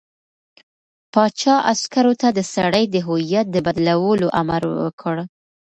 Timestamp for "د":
2.37-2.39, 2.89-2.95, 3.51-3.57